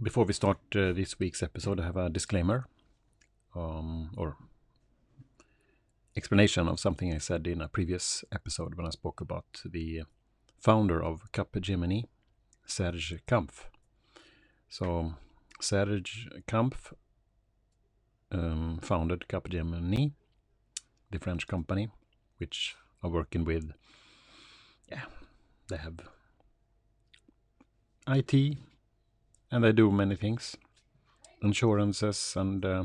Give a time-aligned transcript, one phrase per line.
[0.00, 2.66] before we start uh, this week's episode, I have a disclaimer
[3.56, 4.36] um, or
[6.16, 10.02] explanation of something I said in a previous episode when I spoke about the
[10.58, 12.04] founder of Capgemini,
[12.64, 13.70] Serge Kampf.
[14.68, 15.14] So,
[15.60, 16.94] Serge Kampf
[18.30, 20.12] um, founded Capgemini,
[21.10, 21.88] the French company,
[22.36, 23.72] which are working with,
[24.88, 25.06] yeah,
[25.68, 25.94] they have
[28.06, 28.58] IT
[29.50, 30.56] and they do many things,
[31.42, 32.84] insurances, and uh,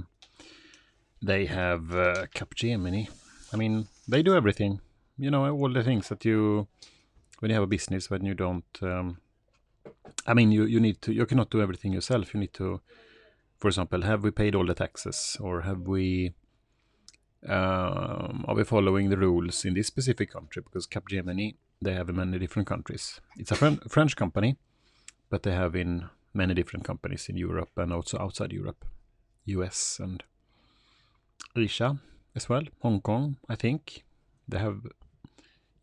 [1.21, 3.09] they have uh, Capgemini.
[3.53, 4.81] I mean, they do everything.
[5.17, 6.67] You know, all the things that you,
[7.39, 9.17] when you have a business, when you don't, um,
[10.25, 12.33] I mean, you, you need to, you cannot do everything yourself.
[12.33, 12.81] You need to,
[13.59, 16.33] for example, have we paid all the taxes or have we,
[17.47, 20.63] um, are we following the rules in this specific country?
[20.63, 23.19] Because Capgemini, they have in many different countries.
[23.37, 24.57] It's a Fren- French company,
[25.29, 28.85] but they have in many different companies in Europe and also outside Europe,
[29.45, 30.23] US and
[31.55, 31.99] Asia
[32.35, 34.03] as well, Hong Kong, I think.
[34.47, 34.81] They have,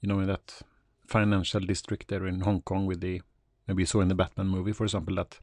[0.01, 0.63] you know, in that
[1.07, 3.23] financial district there in Hong Kong with the,
[3.67, 5.39] maybe you saw in the Batman movie, for example, that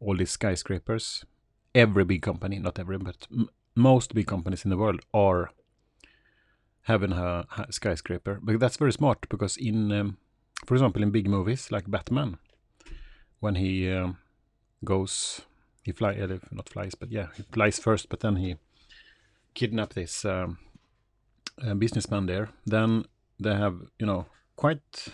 [0.00, 1.24] all these skyscrapers,
[1.74, 3.26] every big company, not every, but
[3.74, 5.50] most big companies in the world are
[6.82, 8.38] having a, a skyscraper.
[8.42, 10.18] But that's very smart because in, um,
[10.64, 12.38] for example, in big movies like Batman,
[13.40, 14.18] when he um,
[14.84, 15.42] goes,
[15.82, 18.56] he fly, uh, not flies, but yeah, he flies first, but then he
[19.54, 20.58] kidnap this um,
[21.62, 22.48] uh, businessman there.
[22.66, 23.04] Then
[23.40, 25.08] they have, you know, quite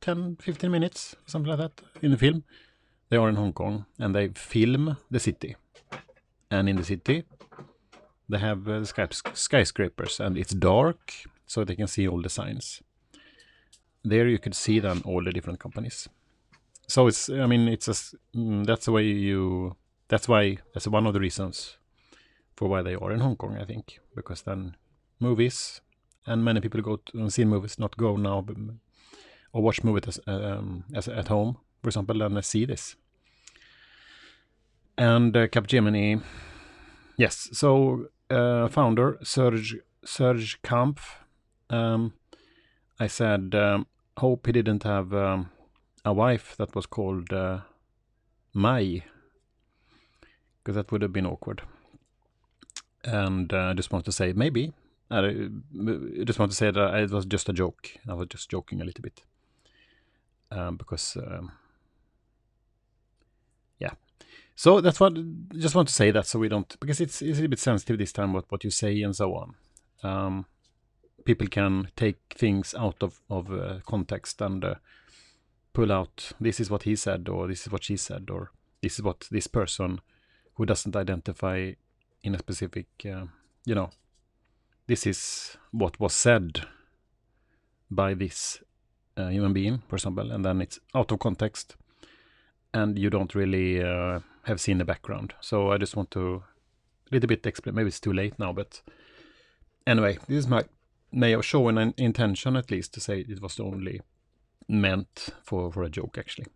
[0.00, 2.44] 10, 15 minutes, something like that, in the film.
[3.10, 5.56] They are in Hong Kong and they film the city.
[6.50, 7.24] And in the city,
[8.28, 11.12] they have uh, skys- skyscrapers and it's dark,
[11.46, 12.82] so they can see all the signs.
[14.04, 16.08] There you could see then all the different companies.
[16.88, 17.92] So it's, I mean, it's a,
[18.36, 19.76] mm, that's the way you,
[20.08, 21.76] that's why, that's one of the reasons
[22.56, 24.74] for why they are in Hong Kong, I think, because then
[25.20, 25.82] movies
[26.26, 28.56] and many people go to see movies, not go now but,
[29.52, 32.96] or watch movies as, um, as at home, for example, and see this.
[34.96, 36.22] And uh, Capgemini,
[37.18, 37.50] yes.
[37.52, 41.18] So uh, founder Serge Serge Kampf,
[41.70, 42.14] um,
[42.98, 43.86] I said, um,
[44.16, 45.50] hope he didn't have um,
[46.04, 47.60] a wife that was called uh,
[48.54, 49.04] Mai,
[50.58, 51.62] because that would have been awkward
[53.04, 54.72] and uh, I just want to say maybe.
[55.10, 55.48] I
[56.24, 57.90] just want to say that it was just a joke.
[58.06, 59.22] I was just joking a little bit
[60.50, 61.52] um, because, um,
[63.78, 63.92] yeah.
[64.54, 65.14] So that's what.
[65.56, 68.12] Just want to say that so we don't because it's it's a bit sensitive this
[68.12, 69.54] time what what you say and so on.
[70.02, 70.46] Um,
[71.24, 74.74] people can take things out of of uh, context and uh,
[75.72, 78.50] pull out this is what he said or this is what she said or
[78.82, 80.00] this is what this person
[80.54, 81.72] who doesn't identify
[82.22, 83.24] in a specific, uh,
[83.64, 83.90] you know,
[84.86, 86.60] this is what was said
[87.90, 88.58] by this
[89.16, 91.76] uh, human being, for example, and then it's out of context,
[92.72, 95.34] and you don't really uh, have seen the background.
[95.40, 96.42] So I just want to
[97.10, 97.74] a little bit explain.
[97.74, 98.82] Maybe it's too late now, but
[99.86, 100.64] anyway, this is my
[101.10, 104.00] may shown an intention at least to say it was the only
[104.68, 106.46] meant for for a joke, actually.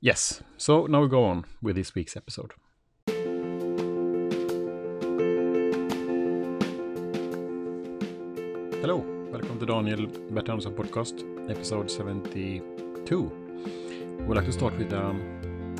[0.00, 0.42] Yes.
[0.58, 2.52] So now we go on with this week's episode.
[8.82, 8.98] Hello,
[9.32, 13.32] welcome to Daniel Bert Andersson podcast, episode 72.
[14.26, 15.22] We'd like to start with, um,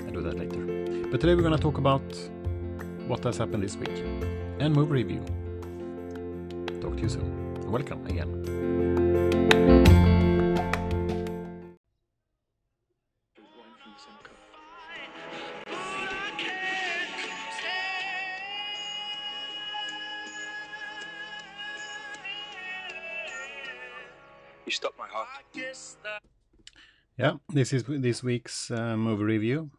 [0.07, 1.07] I'll do that later.
[1.11, 2.03] But today we're going to talk about
[3.07, 4.03] what has happened this week
[4.59, 5.21] and movie review.
[6.81, 7.71] Talk to you soon.
[7.71, 8.64] Welcome again.
[13.87, 13.93] You
[24.73, 25.29] stopped my heart.
[27.19, 29.71] Yeah, this is this week's uh, movie review.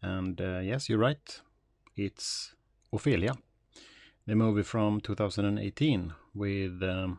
[0.00, 1.40] And uh, yes, you're right.
[1.96, 2.54] It's
[2.92, 3.34] Ophelia,
[4.26, 7.18] the movie from 2018 with um,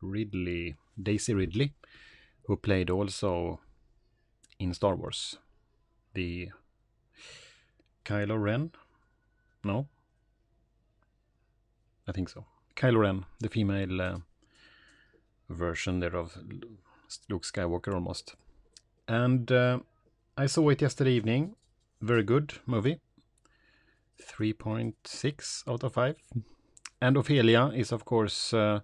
[0.00, 1.74] Ridley, Daisy Ridley,
[2.44, 3.58] who played also
[4.60, 5.38] in Star Wars.
[6.14, 6.50] The
[8.04, 8.72] Kylo Ren?
[9.64, 9.86] No?
[12.08, 12.44] I think so.
[12.76, 14.18] Kylo Ren, the female uh,
[15.48, 16.36] version there of
[17.28, 18.34] Luke Skywalker almost.
[19.06, 19.80] And uh,
[20.36, 21.56] I saw it yesterday evening.
[22.00, 22.98] Very good movie.
[24.20, 26.16] 3.6 out of 5.
[27.00, 28.80] And Ophelia is, of course, uh,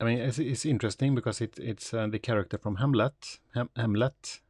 [0.00, 3.38] I mean, it's, it's interesting because it, it's uh, the character from Hamlet.
[3.54, 4.40] Ham- Hamlet.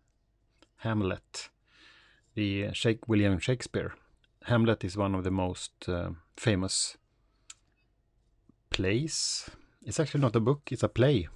[0.78, 1.48] Hamlet.
[2.34, 3.94] The Shake, William Shakespeare.
[4.44, 6.96] Hamlet is one of the most uh, famous
[8.70, 9.50] plays.
[9.84, 11.28] It's actually not a book; it's a play.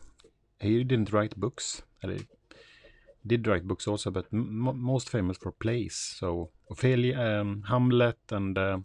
[0.60, 1.82] He didn't write books.
[2.00, 2.26] He
[3.26, 5.94] did write books also, but most famous for plays.
[5.94, 8.78] So Ophelia, um, Hamlet, and uh,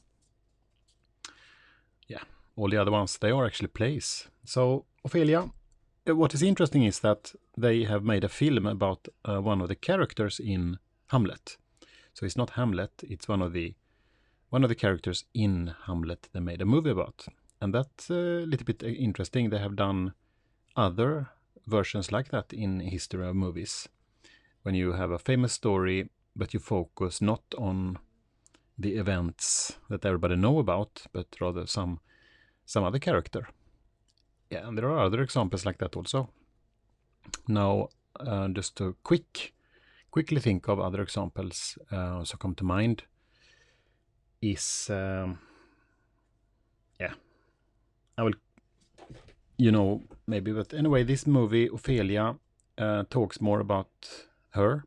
[2.08, 2.24] yeah,
[2.56, 3.18] all the other ones.
[3.18, 4.28] They are actually plays.
[4.46, 5.52] So Ophelia.
[6.08, 9.68] Uh, what is interesting is that they have made a film about uh, one of
[9.68, 11.58] the characters in Hamlet.
[12.14, 13.76] So it's not Hamlet; it's one of the
[14.50, 17.28] one of the characters in Hamlet they made a movie about.
[17.62, 19.50] And that's a little bit interesting.
[19.50, 20.14] They have done
[20.76, 21.30] other
[21.68, 23.90] versions like that in history of movies.
[24.64, 28.00] When you have a famous story, but you focus not on
[28.78, 32.00] the events that everybody know about, but rather some
[32.66, 33.48] some other character.
[34.50, 36.30] Yeah, and there are other examples like that also.
[37.48, 37.90] Now,
[38.20, 39.54] uh, just a quick,
[40.12, 43.04] quickly think of other examples uh, so come to mind
[44.42, 45.40] is um,
[47.00, 47.14] yeah.
[48.18, 48.34] I will
[49.58, 52.36] you know maybe but anyway this movie Ophelia
[52.78, 53.90] uh, talks more about
[54.52, 54.86] her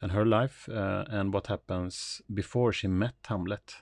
[0.00, 3.76] and her life uh, and what happens before she met Hamlet.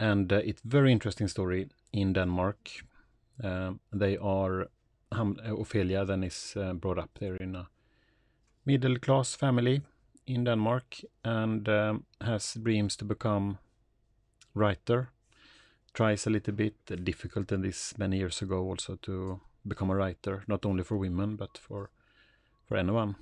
[0.00, 2.70] And uh, it's very interesting story in Denmark.
[3.42, 4.66] Uh, they are
[5.12, 7.68] Ham Ophelia then is uh, brought up there in a
[8.64, 9.82] middle class family
[10.26, 13.58] in Denmark and um, has dreams to become
[14.54, 15.10] writer.
[15.92, 20.42] Tries a little bit difficult in this many years ago also to become a writer,
[20.48, 21.90] not only for women but for
[22.66, 23.16] for anyone.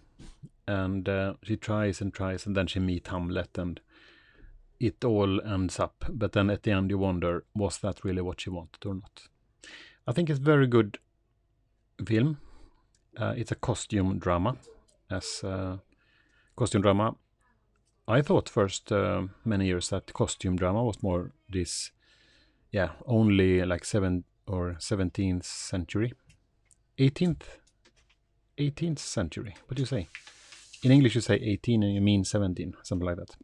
[0.66, 3.80] And uh, she tries and tries, and then she meet Hamlet, and
[4.78, 6.04] it all ends up.
[6.08, 9.28] But then at the end, you wonder, was that really what she wanted or not?
[10.06, 10.98] I think it's very good
[12.06, 12.38] film.
[13.16, 14.56] Uh, it's a costume drama,
[15.12, 15.76] as uh,
[16.56, 17.14] costume drama
[18.09, 21.93] I thought first uh, many years that costume drama was more this,
[22.73, 26.12] yeah, only like seven or seventeenth century,
[26.99, 27.59] eighteenth,
[28.59, 29.55] eighteenth century.
[29.67, 30.09] What do you say?
[30.82, 33.37] In English, you say eighteen and you mean seventeen, something like that.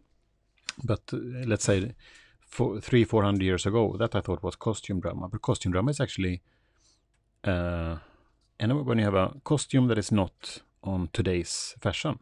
[0.82, 1.94] But uh, let's say
[2.40, 5.28] four, three, four hundred years ago, that I thought was costume drama.
[5.28, 6.42] But costume drama is actually,
[7.44, 7.96] uh,
[8.58, 12.18] and when you have a costume that is not on today's fashion.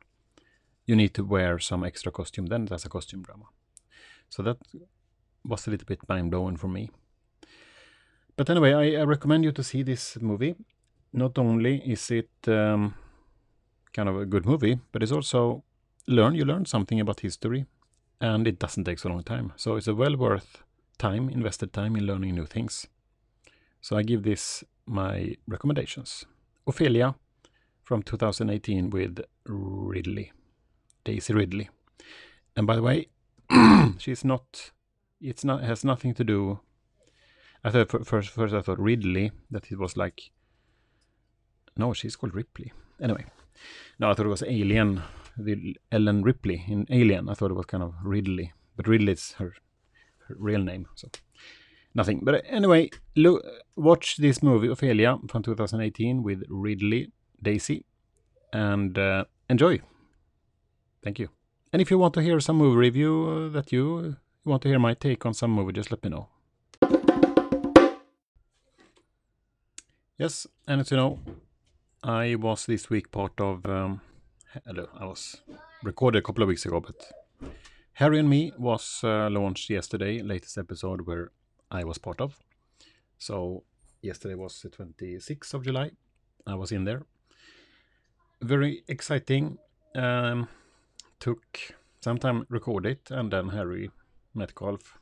[0.87, 3.47] You need to wear some extra costume then that's a costume drama.
[4.29, 4.59] So that
[5.45, 6.91] was a little bit mind blowing for me.
[8.37, 10.55] But anyway I, I, recommend you to see this movie.
[11.13, 12.95] Not only is it um,
[13.93, 15.62] kind of a good movie but it's also
[16.07, 17.67] learn you learn something about history
[18.21, 19.53] and it doesn't take so long time.
[19.57, 20.62] So it's a well worth
[20.99, 22.87] time invested time in learning new things.
[23.81, 26.27] So i give this my recommendations.
[26.67, 27.15] Ophelia
[27.87, 30.33] from 2018 with ridley
[31.06, 31.71] Daisy Ridley.
[32.56, 33.06] And by the way,
[33.99, 34.73] she's not.
[35.21, 36.61] It's not has nothing to do.
[37.65, 40.33] I thought first, first I thought Ridley that it was like.
[41.77, 42.73] No, she's called Ripley.
[43.00, 43.25] Anyway,
[44.00, 45.03] no, I thought it was Alien,
[45.38, 47.29] the Ellen Ripley in Alien.
[47.29, 49.55] I thought it was kind of Ridley, but Ridley is her,
[50.27, 50.87] her real name.
[50.97, 51.09] So
[51.94, 52.21] nothing.
[52.25, 53.44] But anyway, look,
[53.77, 57.12] watch this movie Ophelia from 2018 with Ridley
[57.43, 57.85] Daisy,
[58.53, 59.81] and uh, enjoy.
[61.03, 61.29] Thank you.
[61.73, 64.78] And if you want to hear some movie review uh, that you want to hear
[64.78, 66.28] my take on some movie, just let me know.
[70.19, 71.19] Yes, and as you know,
[72.02, 73.66] I was this week part of.
[73.66, 74.00] Um,
[74.64, 75.43] hello, I was
[75.83, 77.12] recorded a couple of weeks ago, but
[77.95, 81.33] Harry and Me was uh, launched yesterday, latest episode where
[81.71, 82.38] I was part of.
[83.19, 83.64] So
[84.02, 85.90] yesterday was the 26th of July.
[86.47, 87.02] I was in there.
[88.43, 89.59] Very exciting.
[89.95, 90.49] Um,
[91.19, 93.90] took some time record it and then Harry
[94.35, 94.99] Metcalf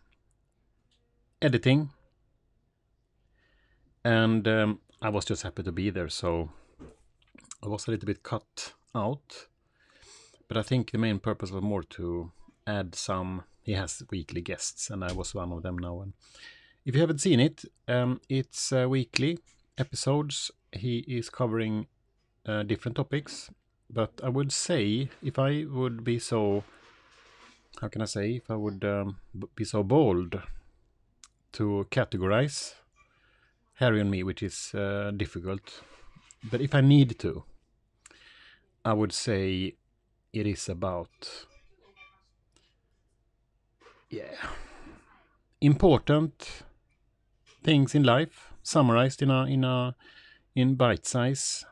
[1.42, 1.90] editing.
[4.04, 6.50] And um, I was just happy to be there, so
[7.62, 9.48] I was a little bit cut out.
[10.48, 12.32] But I think the main purpose was more to
[12.66, 13.44] add some.
[13.62, 16.02] He has weekly guests, and I was one of them now.
[16.02, 16.12] And
[16.84, 19.38] if you haven't seen it, um, it's uh, weekly
[19.78, 20.50] episodes.
[20.72, 21.86] He is covering
[22.46, 23.50] uh, different topics
[23.90, 26.64] but I would say if I would be so,
[27.80, 29.18] how can I say, if I would um,
[29.54, 30.40] be so bold
[31.52, 32.74] to categorize
[33.74, 35.82] Harry and me, which is uh, difficult,
[36.50, 37.44] but if I need to,
[38.84, 39.76] I would say
[40.32, 41.46] it is about,
[44.10, 44.34] yeah,
[45.60, 46.64] important
[47.62, 49.94] things in life summarized in a in a
[50.54, 51.64] in bite size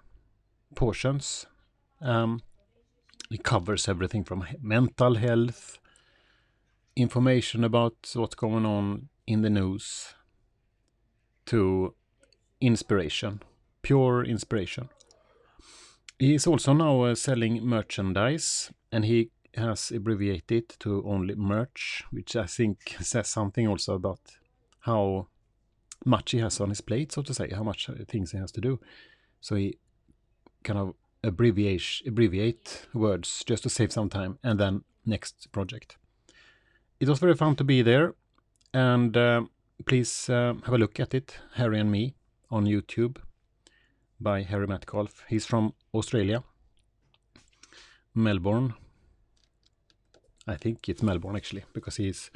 [0.75, 1.47] portions
[2.01, 2.43] um,
[3.31, 5.79] it covers everything from mental health
[6.97, 10.15] information about what's going on in the news
[11.47, 11.95] to
[12.61, 13.43] inspiration,
[13.83, 14.89] pure inspiration.
[16.19, 22.37] He is also now uh, selling merchandise and he has abbreviated to only merch, which
[22.37, 24.21] I think says something also about
[24.81, 25.29] how
[26.05, 28.61] much he has on his plate, so to say, how much things he has to
[28.61, 28.81] do.
[29.41, 29.79] So he
[30.63, 35.97] kind of abbreviate abbreviate words just to save some time, and then next project.
[37.01, 38.15] It was very fun to be there,
[38.73, 39.43] and uh,
[39.87, 42.15] please uh, have a look at it, Harry and Me,
[42.51, 43.17] on YouTube
[44.21, 45.25] by Harry Metcalf.
[45.29, 46.45] He's from Australia,
[48.15, 48.75] Melbourne.
[50.47, 52.31] I think it's Melbourne actually, because he's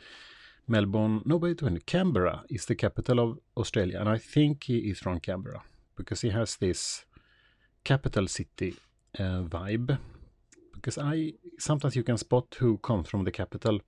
[0.69, 1.23] Melbourne.
[1.25, 5.21] No, wait, wait, Canberra is the capital of Australia, and I think he is from
[5.21, 5.63] Canberra
[5.97, 7.05] because he has this
[7.87, 8.75] capital city
[9.19, 9.99] uh, vibe.
[10.75, 13.81] Because I sometimes you can spot who comes from the capital.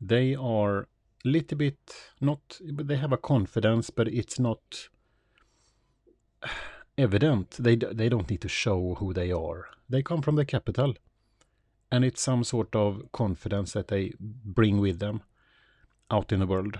[0.00, 0.88] They are
[1.24, 1.78] a little bit
[2.20, 4.88] not, they have a confidence, but it's not
[6.98, 7.50] evident.
[7.60, 9.66] They they don't need to show who they are.
[9.88, 10.94] They come from the capital,
[11.92, 15.22] and it's some sort of confidence that they bring with them
[16.10, 16.78] out in the world,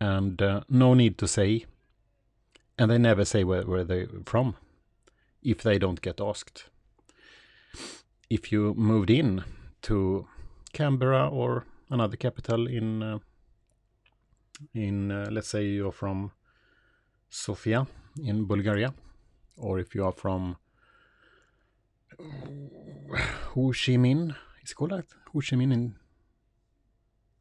[0.00, 1.66] and uh, no need to say.
[2.78, 4.56] And they never say where, where they're from
[5.42, 6.64] if they don't get asked.
[8.30, 9.44] If you moved in
[9.82, 10.26] to
[10.72, 13.18] Canberra or another capital in uh,
[14.74, 16.30] in uh, let's say you're from
[17.28, 17.86] Sofia
[18.22, 18.94] in Bulgaria
[19.56, 20.56] or if you are from
[23.54, 25.94] Ho Chi Minh is called that Ho Chi Minh in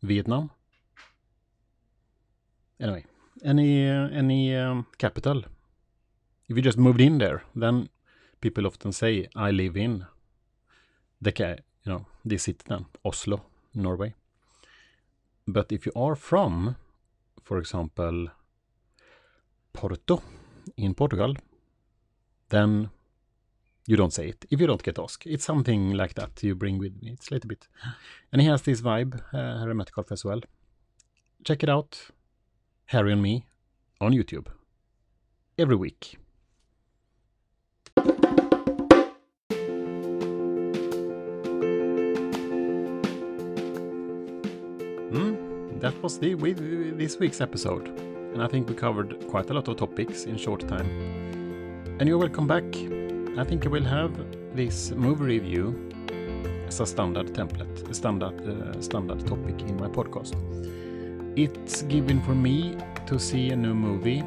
[0.01, 0.49] Vietnam
[2.79, 3.05] anyway
[3.43, 5.43] any uh, any um, capital
[6.51, 7.87] if you just moved in there, then
[8.41, 10.05] people often say, I live in
[11.21, 11.33] the,
[11.85, 14.13] you know, this city then, Oslo, Norway.
[15.47, 16.75] But if you are from,
[17.41, 18.27] for example,
[19.71, 20.21] Porto
[20.75, 21.35] in Portugal,
[22.49, 22.89] then
[23.87, 25.25] you don't say it if you don't get asked.
[25.25, 27.11] It's something like that you bring with me.
[27.11, 27.69] It's a little bit.
[28.33, 30.41] And he has this vibe, uh, as well.
[31.45, 32.11] Check it out.
[32.87, 33.45] Harry and me
[34.01, 34.47] on YouTube
[35.57, 36.17] every week.
[45.81, 47.87] That was the with this week's episode.
[47.87, 50.87] And I think we covered quite a lot of topics in short time.
[51.99, 52.63] And you're welcome back.
[53.37, 54.13] I think I will have
[54.55, 55.89] this movie review
[56.67, 60.35] as a standard template, a standard uh, standard topic in my podcast.
[61.35, 64.21] It's given for me to see a new movie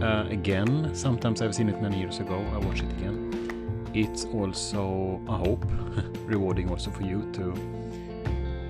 [0.00, 0.94] uh, again.
[0.94, 2.46] Sometimes I've seen it many years ago.
[2.54, 3.90] I watch it again.
[3.92, 5.64] It's also I hope,
[6.26, 7.54] rewarding also for you to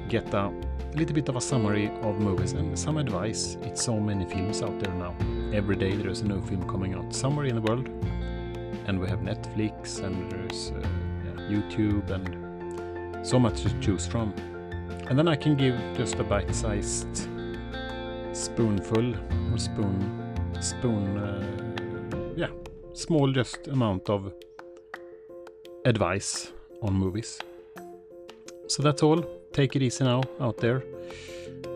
[0.09, 0.51] get a
[0.93, 3.57] a little bit of a summary of movies and some advice.
[3.63, 5.15] It's so many films out there now.
[5.53, 7.89] Every day there's a new film coming out somewhere in the world.
[8.87, 10.81] And we have Netflix and there's uh,
[11.25, 14.35] yeah, YouTube and so much to choose from.
[15.09, 17.29] And then I can give just a bite-sized
[18.33, 19.15] spoonful
[19.53, 22.49] or spoon, spoon, uh, yeah,
[22.95, 24.33] small just amount of
[25.85, 27.39] advice on movies.
[28.67, 30.83] So that's all take it easy now out there.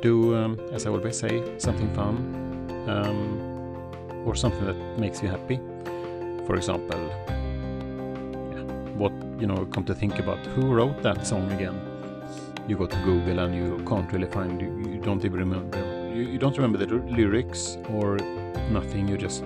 [0.02, 2.16] Do, um, as I always say, something fun
[2.88, 5.58] um, or something that makes you happy.
[6.46, 6.98] For example,
[8.96, 11.80] what you know, come to think about who wrote that song again.
[12.68, 14.60] You go to Google and you can't really find.
[14.60, 15.78] You, you don't even remember.
[16.14, 18.16] You, you don't remember the lyrics or
[18.70, 19.08] nothing.
[19.08, 19.42] You just.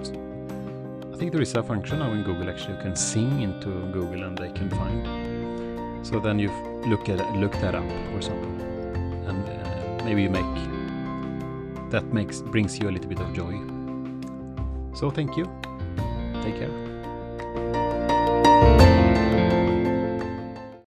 [1.12, 4.22] I think there is a function now in Google actually you can sing into Google
[4.22, 6.06] and they can find.
[6.06, 6.48] So then you
[6.86, 8.60] look at look that up or something,
[9.26, 10.44] and uh, maybe you make
[11.90, 13.52] that makes brings you a little bit of joy.
[14.94, 15.44] So thank you.
[16.42, 16.87] Take care.